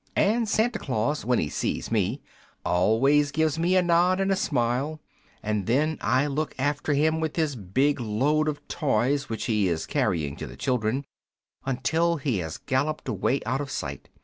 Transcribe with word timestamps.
And 0.15 0.49
Santa 0.49 0.79
Claus, 0.79 1.23
when 1.25 1.37
he 1.37 1.47
sees 1.47 1.91
me, 1.91 2.23
always 2.65 3.31
gives 3.31 3.59
me 3.59 3.75
a 3.77 3.83
nod 3.83 4.19
and 4.19 4.31
a 4.31 4.35
smile, 4.35 4.99
and 5.43 5.67
then 5.67 5.99
I 6.01 6.25
look 6.25 6.55
after 6.57 6.93
him 6.93 7.21
and 7.21 7.35
his 7.35 7.55
big 7.55 7.99
load 7.99 8.47
of 8.47 8.67
toys 8.67 9.29
which 9.29 9.45
he 9.45 9.67
is 9.67 9.85
carrying 9.85 10.35
to 10.37 10.47
the 10.47 10.57
children, 10.57 11.05
until 11.67 12.15
he 12.15 12.39
has 12.39 12.57
galloped 12.57 13.07
away 13.09 13.41
out 13.45 13.61
of 13.61 13.69
sight. 13.69 14.09